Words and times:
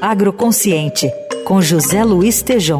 Agroconsciente, 0.00 1.12
com 1.44 1.60
José 1.60 2.04
Luiz 2.04 2.40
Tejom. 2.40 2.78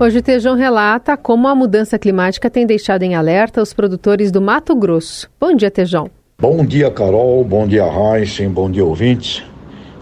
Hoje 0.00 0.18
o 0.18 0.22
Tejão 0.22 0.56
relata 0.56 1.14
como 1.14 1.46
a 1.46 1.54
mudança 1.54 1.98
climática 1.98 2.48
tem 2.48 2.66
deixado 2.66 3.02
em 3.02 3.14
alerta 3.14 3.60
os 3.60 3.74
produtores 3.74 4.32
do 4.32 4.40
Mato 4.40 4.74
Grosso. 4.74 5.28
Bom 5.38 5.54
dia, 5.54 5.70
Tejão. 5.70 6.10
Bom 6.38 6.64
dia, 6.64 6.90
Carol. 6.90 7.44
Bom 7.44 7.66
dia, 7.66 7.84
Heisen. 7.84 8.48
Bom 8.48 8.70
dia, 8.70 8.84
ouvintes. 8.84 9.44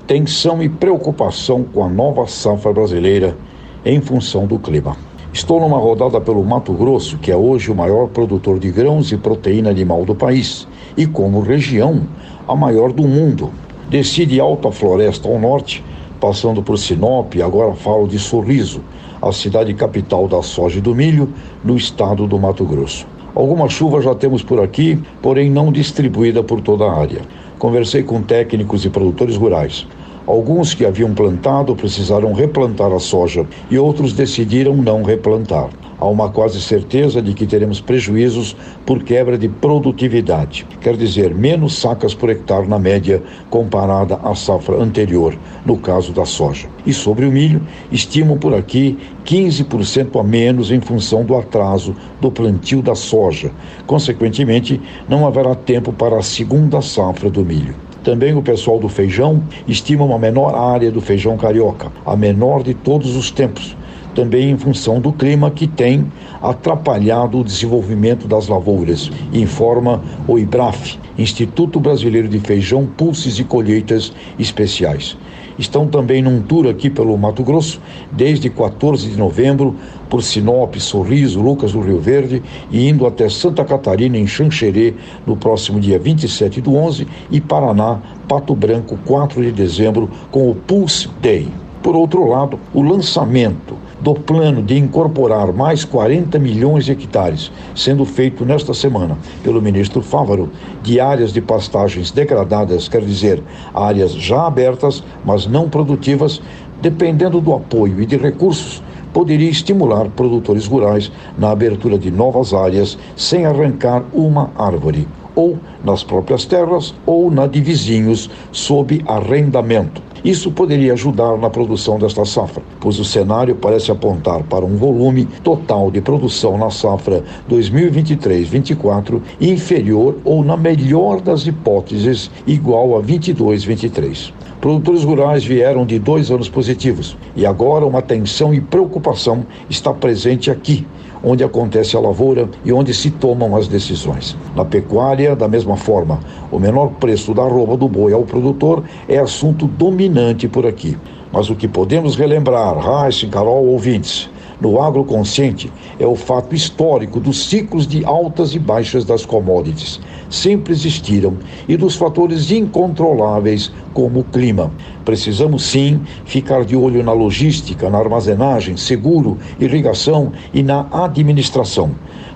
Tensão 0.07 0.63
e 0.63 0.69
preocupação 0.69 1.65
com 1.65 1.83
a 1.83 1.89
nova 1.89 2.29
safra 2.29 2.73
brasileira 2.73 3.37
em 3.85 4.01
função 4.01 4.47
do 4.47 4.57
clima. 4.57 4.97
Estou 5.35 5.59
numa 5.59 5.79
rodada 5.79 6.21
pelo 6.21 6.45
Mato 6.45 6.73
Grosso, 6.73 7.19
que 7.19 7.29
é 7.29 7.37
hoje 7.37 7.69
o 7.69 7.75
maior 7.75 8.07
produtor 8.07 8.57
de 8.61 8.71
grãos 8.71 9.11
e 9.11 9.17
proteína 9.17 9.69
animal 9.69 10.05
do 10.05 10.15
país, 10.15 10.69
e 10.97 11.09
como 11.09 11.41
região, 11.41 12.03
a 12.47 12.55
maior 12.55 12.93
do 12.93 13.03
mundo. 13.03 13.51
Desci 13.89 14.25
de 14.27 14.39
Alta 14.39 14.71
Floresta 14.71 15.29
ao 15.29 15.37
norte, 15.41 15.85
passando 16.21 16.63
por 16.63 16.79
Sinop, 16.79 17.35
agora 17.45 17.75
falo 17.75 18.07
de 18.07 18.17
Sorriso, 18.17 18.81
a 19.21 19.33
cidade 19.33 19.75
capital 19.75 20.29
da 20.29 20.41
soja 20.41 20.79
e 20.79 20.81
do 20.81 20.95
milho, 20.95 21.29
no 21.65 21.77
estado 21.77 22.29
do 22.29 22.39
Mato 22.39 22.65
Grosso. 22.65 23.05
Alguma 23.35 23.69
chuva 23.69 24.01
já 24.01 24.15
temos 24.15 24.41
por 24.41 24.63
aqui, 24.63 25.03
porém 25.21 25.51
não 25.51 25.73
distribuída 25.73 26.45
por 26.45 26.61
toda 26.61 26.85
a 26.85 26.97
área. 26.97 27.23
Conversei 27.59 28.05
com 28.05 28.23
técnicos 28.23 28.85
e 28.85 28.89
produtores 28.89 29.37
rurais. 29.37 29.85
Alguns 30.27 30.75
que 30.75 30.87
haviam 30.87 31.13
plantado 31.15 31.77
precisaram 31.77 32.33
replantar 32.33 32.93
a 32.93 32.99
soja 32.99 33.47
e 33.71 33.79
outros 33.79 34.13
decidiram 34.13 34.75
não 34.75 35.03
replantar 35.03 35.69
há 36.05 36.07
uma 36.07 36.29
quase 36.29 36.61
certeza 36.61 37.23
de 37.23 37.33
que 37.33 37.47
teremos 37.47 37.81
prejuízos 37.81 38.57
por 38.85 39.03
quebra 39.03 39.39
de 39.39 39.49
produtividade, 39.49 40.67
quer 40.81 40.97
dizer, 40.97 41.35
menos 41.35 41.79
sacas 41.79 42.15
por 42.15 42.31
hectare 42.31 42.69
na 42.69 42.79
média 42.79 43.23
comparada 43.49 44.17
à 44.23 44.35
safra 44.35 44.77
anterior, 44.77 45.37
no 45.65 45.79
caso 45.79 46.13
da 46.13 46.27
soja. 46.27 46.69
E 46.85 46.93
sobre 46.93 47.25
o 47.25 47.33
milho, 47.33 47.63
estimam 47.91 48.37
por 48.37 48.55
aqui 48.55 48.99
15% 49.25 50.21
a 50.21 50.23
menos 50.23 50.71
em 50.71 50.81
função 50.81 51.25
do 51.25 51.37
atraso 51.37 51.97
do 52.21 52.31
plantio 52.31 52.83
da 52.83 52.95
soja. 52.95 53.51
Consequentemente, 53.87 54.81
não 55.09 55.27
haverá 55.27 55.55
tempo 55.55 55.93
para 55.93 56.19
a 56.19 56.23
segunda 56.23 56.83
safra 56.83 57.31
do 57.31 57.45
milho. 57.45 57.84
Também 58.05 58.37
o 58.37 58.43
pessoal 58.43 58.79
do 58.79 58.87
feijão 58.87 59.43
estima 59.67 60.05
uma 60.05 60.19
menor 60.19 60.55
área 60.55 60.93
do 60.93 61.01
feijão 61.01 61.39
carioca, 61.39 61.91
a 62.05 62.15
menor 62.15 62.63
de 62.63 62.75
todos 62.75 63.17
os 63.17 63.31
tempos, 63.31 63.75
também 64.15 64.51
em 64.51 64.59
função 64.59 65.01
do 65.01 65.11
clima 65.11 65.51
que 65.51 65.67
tem 65.67 66.13
atrapalhado 66.43 67.39
o 67.39 67.45
desenvolvimento 67.45 68.29
das 68.29 68.47
lavouras, 68.47 69.11
informa 69.33 70.03
o 70.29 70.39
IBRAF, 70.39 70.99
Instituto 71.17 71.81
Brasileiro 71.81 72.29
de 72.29 72.39
Feijão, 72.41 72.85
Pulses 72.85 73.39
e 73.39 73.45
Colheitas 73.45 74.13
Especiais. 74.39 75.17
Estão 75.59 75.87
também 75.87 76.23
num 76.23 76.43
tour 76.43 76.67
aqui 76.67 76.91
pelo 76.91 77.17
Mato 77.17 77.43
Grosso, 77.43 77.81
desde 78.11 78.51
14 78.51 79.09
de 79.09 79.17
novembro, 79.17 79.77
por 80.09 80.23
Sinop, 80.23 80.75
Sorriso, 80.77 81.41
Lucas 81.41 81.73
do 81.73 81.81
Rio 81.81 82.01
Verde 82.01 82.43
e 82.71 82.89
indo 82.89 83.07
até 83.07 83.29
Santa 83.29 83.65
Catarina, 83.65 84.19
em 84.19 84.27
Xanxerê, 84.27 84.95
no 85.27 85.37
próximo 85.37 85.79
dia 85.79 85.99
27 85.99 86.61
do 86.61 86.75
11, 86.75 87.07
e 87.31 87.41
Paraná, 87.41 88.01
Pato 88.29 88.55
Branco, 88.55 88.99
4 89.05 89.43
de 89.43 89.53
dezembro, 89.53 90.11
com 90.31 90.51
o 90.51 90.55
Pulse 90.55 91.09
Day. 91.21 91.49
Por 91.83 91.95
outro 91.95 92.29
lado, 92.29 92.59
o 92.73 92.83
lançamento 92.83 93.84
do 94.05 94.15
plano 94.15 94.63
de 94.63 94.77
incorporar 94.77 95.51
mais 95.51 95.83
40 95.83 96.39
milhões 96.39 96.85
de 96.85 96.93
hectares, 96.93 97.51
sendo 97.75 98.05
feito 98.05 98.45
nesta 98.45 98.75
semana 98.75 99.17
pelo 99.43 99.63
ministro 99.63 100.03
Fávaro, 100.03 100.51
de 100.83 101.01
áreas 101.01 101.33
de 101.33 101.41
pastagens 101.41 102.11
degradadas, 102.11 102.87
quer 102.87 103.01
dizer, 103.01 103.43
áreas 103.73 104.13
já 104.13 104.47
abertas, 104.47 105.03
mas 105.25 105.47
não 105.47 105.71
produtivas, 105.71 106.43
dependendo 106.83 107.41
do 107.41 107.55
apoio 107.55 108.03
e 108.03 108.05
de 108.05 108.19
recursos, 108.19 108.83
poderia 109.11 109.49
estimular 109.49 110.11
produtores 110.11 110.67
rurais 110.67 111.11
na 111.39 111.51
abertura 111.51 111.99
de 111.99 112.11
novas 112.11 112.53
áreas 112.53 112.99
sem 113.17 113.47
arrancar 113.47 114.05
uma 114.13 114.51
árvore, 114.55 115.09
ou 115.35 115.59
nas 115.83 116.05
próprias 116.05 116.45
terras 116.45 116.95
ou 117.07 117.31
na 117.31 117.47
de 117.47 117.63
vizinhos, 117.63 118.29
sob 118.53 119.03
arrendamento. 119.07 120.03
Isso 120.25 120.51
poderia 120.51 120.95
ajudar 120.95 121.37
na 121.37 121.51
produção 121.51 121.99
desta 121.99 122.25
safra, 122.25 122.63
pois 122.81 122.99
o 122.99 123.05
cenário 123.05 123.55
parece 123.55 123.93
apontar 123.93 124.43
para 124.45 124.65
um 124.65 124.75
volume 124.75 125.27
total 125.43 125.91
de 125.91 126.01
produção 126.01 126.57
na 126.57 126.71
safra 126.71 127.23
2023-24 127.51 129.21
inferior 129.39 130.17
ou, 130.25 130.43
na 130.43 130.57
melhor 130.57 131.21
das 131.21 131.47
hipóteses, 131.47 132.31
igual 132.47 132.97
a 132.97 133.03
22-23. 133.03 134.33
Produtores 134.63 135.05
rurais 135.05 135.45
vieram 135.45 135.85
de 135.85 135.99
dois 135.99 136.31
anos 136.31 136.49
positivos 136.49 137.19
e 137.37 137.45
agora 137.45 137.85
uma 137.85 138.01
tensão 138.01 138.55
e 138.55 138.63
preocupação 138.63 139.45
está 139.69 139.93
presente 139.93 140.51
aqui, 140.51 140.87
onde 141.25 141.43
acontece 141.43 141.97
a 141.97 142.01
lavoura 142.01 142.49
e 142.65 142.73
onde 142.73 142.93
se 142.93 143.11
tomam 143.11 143.57
as 143.57 143.67
decisões. 143.67 144.37
Na 144.55 144.65
pecuária, 144.65 145.35
da 145.35 145.49
mesma 145.49 145.77
forma, 145.77 146.21
o 146.53 146.59
menor 146.59 146.91
preço 147.01 147.33
da 147.33 147.43
roupa 147.43 147.77
do 147.77 147.89
boi 147.89 148.13
ao 148.13 148.23
produtor 148.23 148.85
é 149.09 149.19
assunto 149.19 149.67
dominante 149.67 150.47
por 150.47 150.67
aqui. 150.67 150.97
Mas 151.33 151.51
o 151.51 151.57
que 151.57 151.67
podemos 151.67 152.15
relembrar, 152.15 152.79
Raíssa, 152.79 153.27
Carol, 153.27 153.67
ouvintes, 153.67 154.31
no 154.65 154.81
agroconsciente 154.81 155.71
é 155.99 156.07
o 156.07 156.17
fato 156.17 156.55
histórico 156.55 157.21
dos 157.21 157.51
ciclos 157.51 157.87
de 157.87 158.03
altas 158.03 158.55
e 158.55 158.59
baixas 158.59 159.05
das 159.05 159.27
commodities. 159.27 160.01
Sempre 160.31 160.73
existiram 160.73 161.37
e 161.69 161.77
dos 161.77 161.97
fatores 161.97 162.51
incontroláveis 162.51 163.71
como 163.93 164.21
o 164.21 164.25
clima. 164.25 164.73
Precisamos 165.05 165.67
sim 165.67 166.01
ficar 166.25 166.65
de 166.65 166.75
olho 166.75 167.05
na 167.05 167.13
logística, 167.13 167.91
na 167.91 167.99
armazenagem, 167.99 168.75
seguro, 168.79 169.37
irrigação 169.61 170.33
e 170.55 170.63
na 170.63 170.87
administração, 170.91 171.91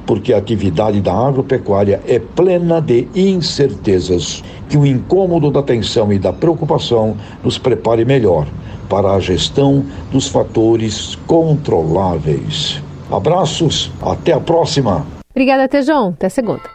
porque 0.07 0.35
a 0.35 0.37
atividade 0.37 1.01
da 1.01 1.15
agropecuária 1.15 2.03
é 2.07 2.19
plena 2.19 2.79
de 2.79 3.09
incertezas. 3.15 4.45
Que 4.69 4.77
o 4.77 4.85
incômodo 4.85 5.51
da 5.51 5.63
tensão 5.63 6.13
e 6.13 6.19
da 6.19 6.31
preocupação 6.31 7.17
nos 7.43 7.57
prepare 7.57 8.05
melhor 8.05 8.47
para 8.89 9.13
a 9.13 9.21
gestão 9.21 9.85
dos 10.11 10.29
fatores 10.29 11.17
controláveis. 11.27 12.83
Abraços, 13.11 13.91
até 14.03 14.33
a 14.33 14.41
próxima. 14.41 15.07
Obrigada, 15.31 15.69
Tejão. 15.69 16.09
Até 16.09 16.29
segunda. 16.29 16.69